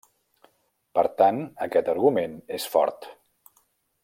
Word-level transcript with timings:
Per 0.99 1.03
tant, 1.19 1.43
aquest 1.67 1.93
argument 1.95 2.35
és 2.61 2.69
fort. 2.77 3.11